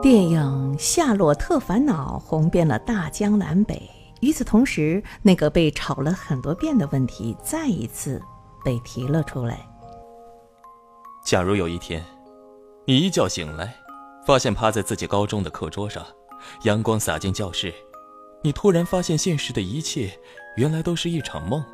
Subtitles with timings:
[0.00, 3.88] 电影《夏洛特烦恼》红遍了大江南北。
[4.20, 8.20] 与此同时，那个被炒了很多遍的问题再一次
[8.64, 9.68] 被提了出来：
[11.24, 12.04] 假如有一天，
[12.84, 13.74] 你一觉醒来，
[14.26, 16.04] 发现趴在自己高中的课桌上，
[16.62, 17.72] 阳光洒进教室，
[18.42, 20.18] 你突然发现现实的一切
[20.56, 21.64] 原来都是一场梦。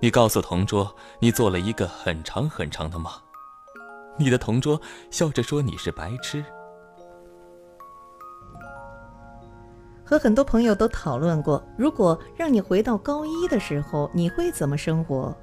[0.00, 3.12] 你告诉同桌，你做了一个很长很长的梦。
[4.18, 4.80] 你的同桌
[5.10, 6.44] 笑着说你是白痴。
[10.12, 15.34] 和很多朋友都讨论过，如果让你回到高一的时候，你会怎么生活？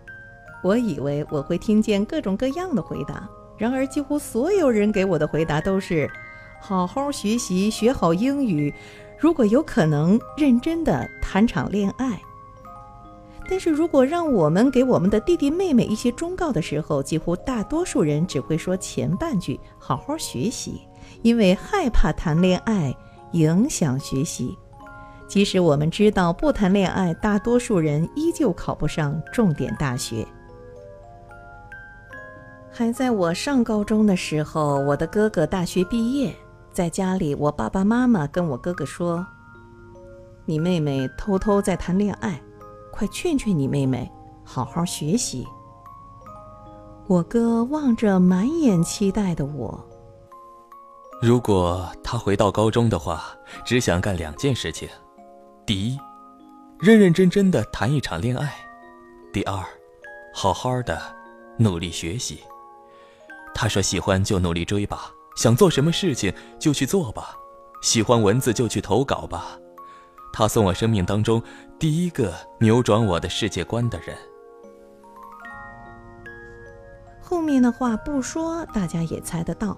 [0.63, 6.07] 我以为我会听见各种各样的回答，然而几乎所有人给我的回答都是：
[6.61, 8.71] 好好学习，学好英语，
[9.17, 12.21] 如果有可能，认真的谈场恋爱。
[13.49, 20.81] 但是如果让我们给我们的弟弟妹妹一些忠告的时候，几乎大多数人只会说前半句：好好学习，
[21.23, 22.95] 因为害怕谈恋爱
[23.31, 24.57] 影响学习。
[25.27, 30.27] 即使我们知道不谈恋爱，大多数人依旧考不上重点大学。
[32.71, 36.33] 还在我上高中的时候，我的哥哥大学毕业，
[36.71, 39.25] 在家里，我爸爸妈妈跟我哥哥说
[40.45, 42.41] ：“你妹妹偷偷在谈恋爱。”
[42.91, 44.11] 快劝劝你妹妹，
[44.43, 45.45] 好好学习。
[47.07, 49.79] 我哥望着满眼期待的我，
[51.21, 54.87] 如果他回到高中的话，只想干两件事情：
[55.65, 55.99] 第一，
[56.79, 58.47] 认认真真的谈一场恋爱；
[59.33, 59.61] 第二，
[60.33, 60.97] 好好的
[61.57, 62.39] 努力学习。
[63.53, 67.35] 他说：“喜欢就努力追吧，想做什么事情就去做吧，
[67.81, 69.59] 喜欢文字就去投稿吧。”
[70.31, 71.43] 他送我生命当中
[71.77, 74.15] 第一个扭转我的世界观的人。
[77.19, 79.77] 后面的话不说，大家也猜得到，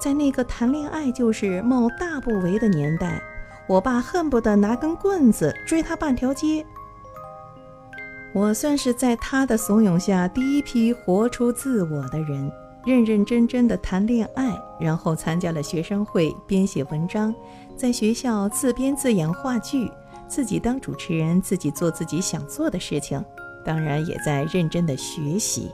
[0.00, 3.22] 在那个谈恋爱就是冒大不韪的年代，
[3.66, 6.64] 我爸恨不得拿根棍子追他半条街。
[8.32, 12.50] 我算是在他的怂恿下第一批活出自我的人。
[12.86, 17.34] 认认真真的谈恋爱，然后参加了学生会，编写文章，
[17.78, 19.90] 在学校自编自演话剧，
[20.28, 23.24] 自己当主持人，自己做自己想做的事情，
[23.64, 25.70] 当然也在认真的学习。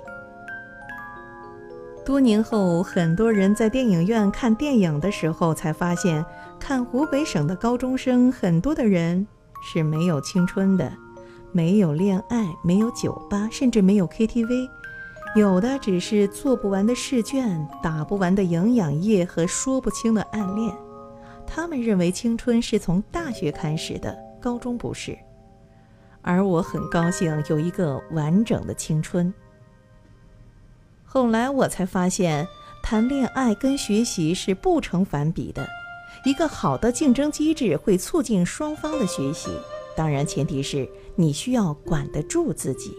[2.10, 6.26] 多年后，很多人在电影院看电影的时候，才发现，
[6.58, 9.24] 看湖北省的高中生，很多的人
[9.62, 10.92] 是没有青春的，
[11.52, 14.68] 没有恋爱，没有酒吧，甚至没有 KTV。
[15.36, 20.74] 有的只是做不完的试卷、打不完的营养液和说不清的暗恋。
[21.46, 25.16] 他们认为青春是从大学开始的，高中不是。
[26.22, 29.32] 而我很高兴有一个完整的青春。
[31.12, 32.46] 后来我才发现，
[32.84, 35.68] 谈恋爱跟学习是不成反比的。
[36.24, 39.50] 一个好的竞争机制会促进双方的学习，
[39.96, 42.94] 当然前提是你需要管得住自己。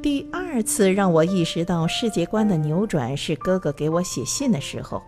[0.00, 5.02] 第二次让我意识到世界观的扭转是哥哥给我写信的时候。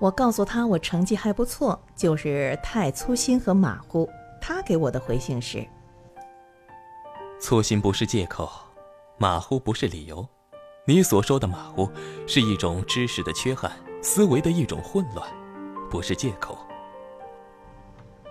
[0.00, 4.10] 我告诉他我成绩还不错，就是太粗心和马虎。
[4.40, 5.64] 他给我的回信是：
[7.44, 8.50] 粗心不是借口，
[9.18, 10.26] 马虎不是理由。
[10.86, 11.86] 你所说的马虎
[12.26, 15.28] 是一种知识的缺憾，思维的一种混乱，
[15.90, 16.56] 不是借口。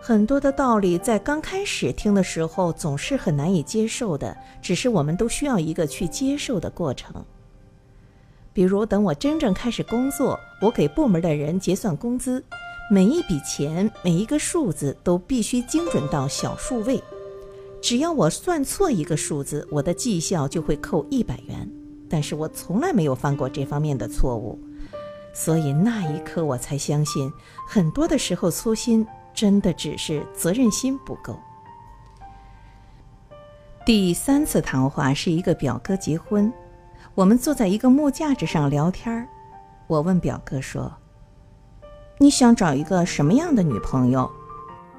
[0.02, 7.24] 很多的道理在刚开始听的时候总是很难以接受的，只是我们都需要一个去接受的过程。
[8.52, 12.44] 比如，等我真正开始工作，我给部门的人结算工资，
[12.90, 17.00] 每一笔钱、每一个数字都必须精准到小数位。
[17.84, 21.70] 只要我算错一个数字，我的绩效就会扣一百元。
[22.10, 24.58] 但是我从来没有犯过这方面的错误，
[25.34, 27.30] 所以那一刻我才相信，
[27.68, 29.06] 很多的时候粗心。
[29.36, 31.40] 真的只是责任心不够。
[33.84, 36.54] 第三次谈话是一个表哥结婚，
[37.16, 39.28] 我们坐在一个木架子上聊天儿。
[39.88, 40.94] 我问表哥说
[42.20, 44.30] ：“你想找一个什么样的女朋友？”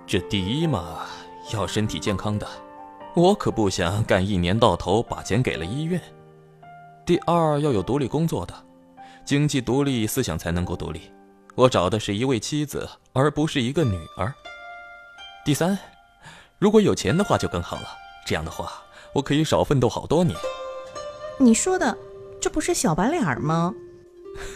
[0.05, 1.07] 这第一嘛，
[1.53, 2.45] 要身体健康的，
[3.17, 6.01] 我可不想干一年到头把钱给了医院。
[7.07, 8.55] 第二要有独立工作的，
[9.25, 11.03] 经济独立，思想才能够独立。
[11.55, 14.35] 我找的是一位妻子，而不是一个女儿。
[15.45, 15.79] 第三，
[16.59, 17.87] 如果有钱的话就更好了。
[18.27, 18.83] 这样的话，
[19.13, 20.37] 我可以少奋斗好多年。
[21.39, 21.97] 你说的，
[22.41, 23.73] 这不是小白脸吗？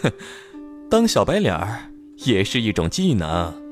[0.02, 0.11] 哼，
[0.90, 3.67] 当小白脸儿也是一种技能。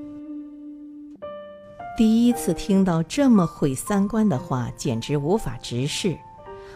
[1.96, 6.14] 第一次听到这么毁三观的话，简直无法直视。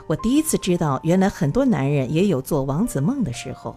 [0.07, 3.77] 我第一次知道，原来很多男人也有做王子梦的时候。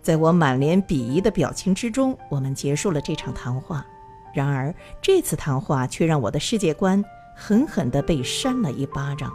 [0.00, 3.84] 在我满脸鄙夷的表情之中，我们结束了这场谈话。
[4.32, 7.04] 然而，这次谈话却让我的世界观
[7.36, 9.30] 狠狠地被扇了一巴掌。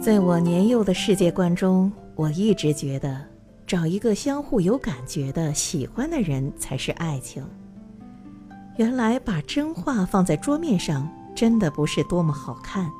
[0.00, 3.20] 在我年幼的世界观中，我一直觉得
[3.66, 7.46] 找一个相互有感觉的、喜欢的人才是爱情。
[8.76, 12.90] 原来把真话放在桌面上，真的不是多么好看，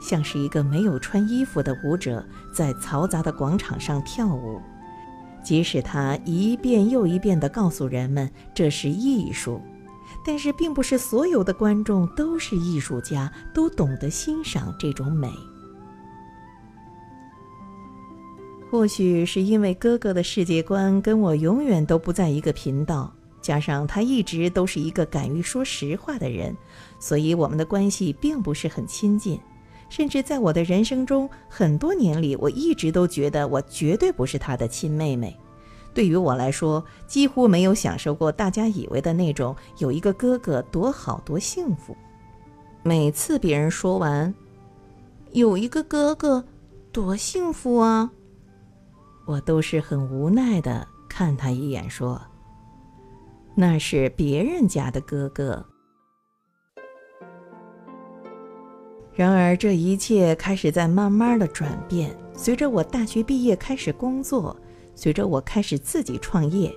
[0.00, 4.60] 像是一个没有穿衣服的舞者在嘈杂的广场上跳舞。
[5.42, 9.60] 即使他一遍又一遍地告诉人们这是艺术，
[10.24, 15.30] 但是并不是所有的观众都是艺术家，都懂得欣赏这种美。
[18.70, 26.56] 或许是因为哥哥的世界观跟我永远都不在一个频道，加上他一直都是一个敢于说实话的人，
[26.98, 29.38] 所以我们的关系并不是很亲近。
[29.90, 35.36] 甚至在我的人生中很多年里，我一直都觉得我绝对不是他的亲妹妹。
[35.92, 41.96] 对于我来说，几乎没有享受过大家以为的那种有一个哥哥多好多幸福。
[42.82, 44.34] 每次别人说完
[45.30, 46.44] “有一个哥哥
[46.90, 48.10] 多幸福啊”，
[49.26, 52.20] 我都是很无奈的看他一眼，说
[53.56, 55.64] ：“那是别人家的哥哥。”
[59.14, 62.14] 然而，这一切开始在慢慢的转变。
[62.34, 64.56] 随着我大学毕业开始工作，
[64.96, 66.74] 随着我开始自己创业，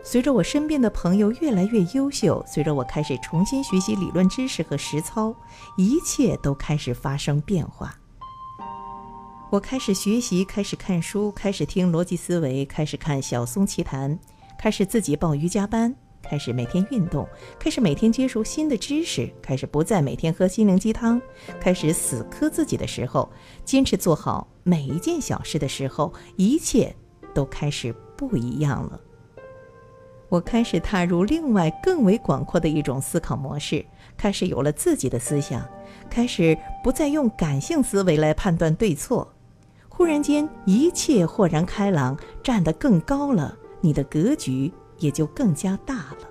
[0.00, 5.34] 随着我身边的朋友越来越优秀，随着我开始重新学习理论知识和实操，
[5.76, 7.98] 一切都开始发生变化。
[9.52, 14.18] 我开始学习，开始看书，开始听逻辑思维，开始看小松奇谈，
[14.58, 17.28] 开始自己报瑜伽班，开始每天运动，
[17.58, 21.20] 开始每天接受新的知识，开始不再每天喝心灵鸡汤，
[21.60, 23.30] 开始死磕自己的时候，
[23.62, 26.96] 坚持做好每一件小事的时候，一切
[27.34, 28.98] 都开始不一样了。
[30.30, 33.84] 我开始踏入另外更为广阔的一种思考模式，
[34.16, 35.62] 开始有了自己的思想，
[36.08, 39.30] 开始不再用感性思维来判断对错。
[39.94, 46.28] 忽然间，一切豁然开朗，站得更高了，你的格局也就更加大了。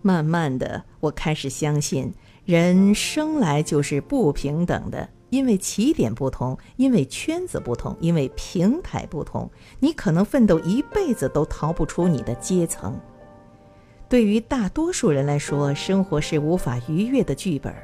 [0.00, 2.10] 慢慢的，我开始相信，
[2.46, 9.50] 人生来就是不平等的，因为起点不同，因为圈子不同，因为平台不同，
[9.80, 12.98] 你可能奋斗一辈子都逃不出你的阶层。
[14.08, 17.74] 对于大多数人来说，生活是无法逾越的剧本。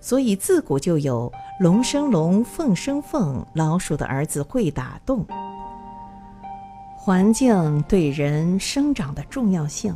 [0.00, 1.30] 所以自古就有
[1.60, 5.24] “龙生龙，凤生凤，老鼠的儿子会打洞”。
[6.96, 9.94] 环境对人生长的重要性。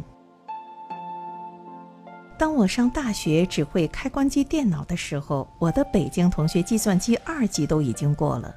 [2.36, 8.54] 当我上大学只会开关机电脑的时候，我的北京同学计算机二级都已经过了；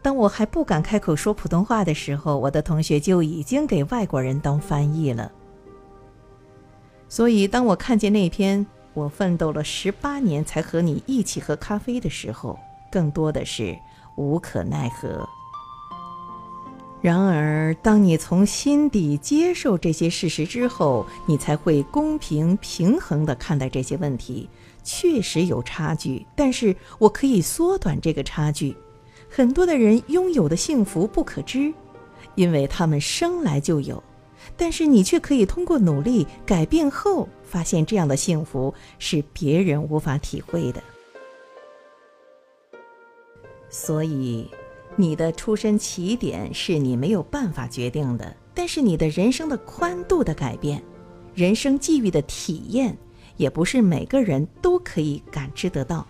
[0.00, 5.32] 当我还不敢开口说普通话的时候，我的同学就已经给外国人当翻译了。
[7.08, 8.64] 所以，当我看见那篇。
[8.94, 12.58] 我奋斗了十八年才和你一起喝咖啡的时候，
[12.90, 13.76] 更多的是
[14.16, 15.28] 无可奈何。
[17.00, 24.48] 然而，当你从心底接受这些事实之后，你才会公平平衡地看待这些问题。
[24.84, 28.76] 确实有差距，但是我可以缩短这个差距。
[29.28, 31.72] 很多的人拥有的幸福不可知，
[32.34, 34.02] 因为他们生来就有。
[34.56, 40.82] 但是你却可以通过努力改变后，发现这样的幸福是别人无法体会的。
[43.68, 44.48] 所以，
[44.96, 50.82] 你的出身起点是你没有办法决定的，但是你的人生的宽度的改变，
[51.34, 52.96] 人生际遇的体验，
[53.38, 56.06] 也不是每个人都可以感知得到。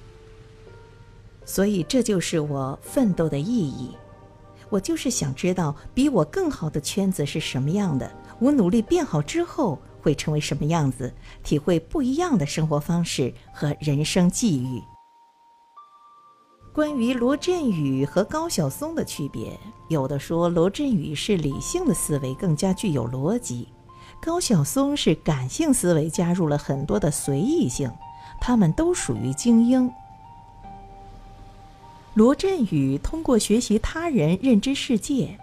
[1.44, 3.92] 所以，这就是我奋斗的意义。
[4.68, 8.10] 我就是想知道比我更好的圈子是什么样的。
[8.42, 11.14] 我努力变好之后会成为什么样子？
[11.44, 14.82] 体会不一样的生活方式和人生际遇。
[16.72, 19.56] 关于罗振宇和高晓松的区别，
[19.88, 23.68] 有的说罗振宇是理性的思维更加具有逻辑，
[24.20, 27.88] 高晓松是感性思维加入了很多的随意性。
[28.40, 29.88] 他们都属于精英。
[32.14, 35.38] 罗振宇通过学习他人认知世界。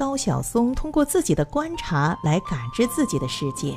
[0.00, 3.76] 高晓松通过自己的观察来感知自己的世界，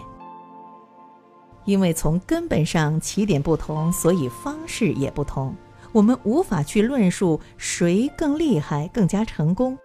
[1.66, 5.54] 因为从根本上起点不同，所以方式也不同。
[5.92, 9.78] 我们无法去论述谁更厉害、更加成功。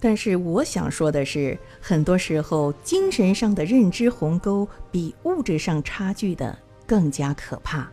[0.00, 7.88] 但是我想说的是，很多时候精神上的认知鸿沟比物质上差距的更加可怕。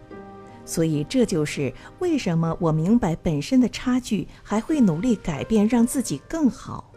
[0.66, 6.89] 所以，这就是为什么我明白本身的差距，还会努力改变，让自己更好。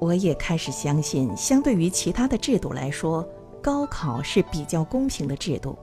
[0.00, 3.22] 我也开始相信，相对于其他的制度来说，
[3.62, 5.78] 高考是比较公平的制度。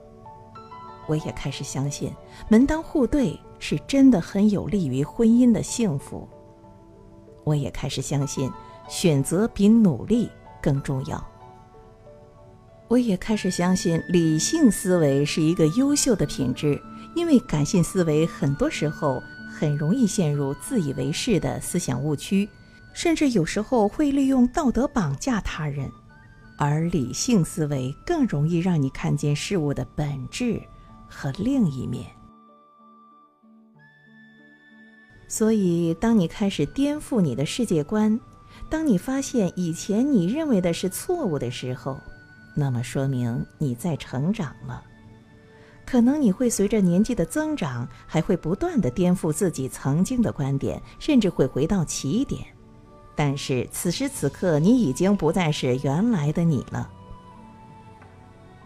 [1.06, 2.12] 我也开始相信，
[2.50, 6.28] 门当户对是真的很有利于婚姻的幸福。
[7.44, 8.52] 我也开始相信，
[8.90, 10.30] 选择比努力
[10.62, 11.24] 更重要。
[12.88, 16.82] 我也开始相信，理性思维是一个优秀的品质，
[17.16, 22.50] 因为感性思维很多时候很容易陷入自以为是的思想误区，
[22.98, 25.88] 甚至有时候会利用道德绑架他人，
[26.58, 30.60] 而理性思维更容易让你看见事物的本质
[31.08, 32.10] 和另一面。
[35.28, 38.20] 所以，当你开始颠覆你的世界观，
[38.68, 41.96] 当你发现以前你认为的是错误的时候，
[42.56, 44.84] 那么说明你在成长了，
[45.86, 52.44] 可能你会随着年纪的增长，还会不断的颠覆自己曾经的观点，甚至会回到起点。
[53.18, 56.88] 但是此时此刻，你已经不再是原来的你了。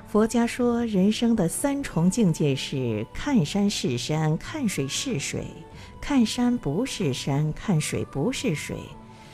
[0.05, 5.45] 佛家说，人生的三重境界是：看山是山，看水是水；
[6.01, 8.75] 看山不是山，看水不是水；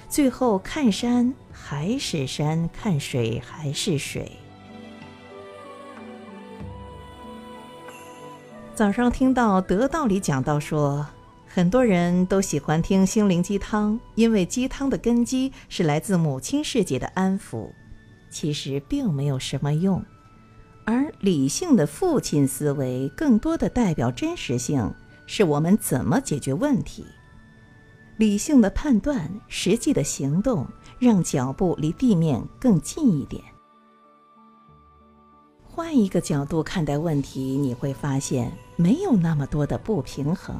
[0.07, 4.31] 最后看山还是山，看水还是水。
[8.75, 11.03] 早上听到得道里讲到说，
[11.47, 17.71] 很多人都喜欢听心灵鸡汤，因为鸡汤的根基是来自母亲世界的安抚，
[18.29, 20.03] 其实并没有什么用。
[20.85, 24.93] 而理性的父亲思维更多的代表真实性，
[25.25, 27.05] 是我们怎么解决问题。
[28.17, 30.67] 理性的判断，实际的行动，
[30.99, 33.43] 让脚步离地面更近一点。
[35.63, 40.55] 换一个角度看待问题，你会发现没有那么多的不平衡。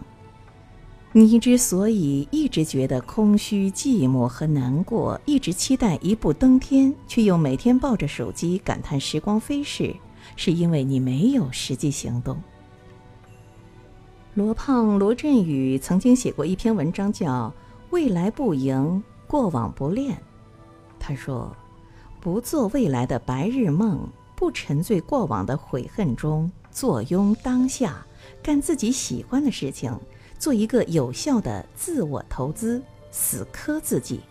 [1.20, 9.96] 你之所以一直觉得空虚、寂寞和难过，一直期待一步登天，却又每天抱着手机感叹时光飞逝，
[10.36, 12.40] 是因为你没有实际行动。
[14.36, 17.50] 罗胖、罗振宇曾经写过一篇文章，叫
[17.90, 20.16] 《未来不赢，过往不恋》。
[21.00, 21.52] 他说
[22.22, 24.08] ：“不做未来的白日梦。”
[24.38, 28.06] 不沉醉过往的悔恨中，坐拥当下，
[28.44, 29.92] 干自己喜欢的事情，
[30.40, 34.22] 做一个有效的自我投资，死磕自己。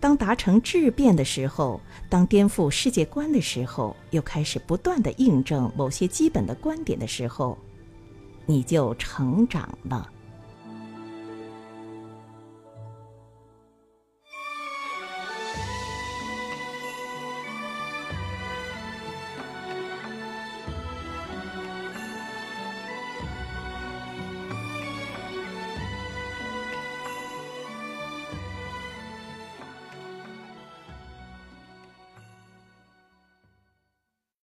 [0.00, 7.56] 当达成质变的时候，当颠覆世界观的时候，又开始不断的印证某些基本的观点的时候，
[8.44, 10.10] 你就成长了。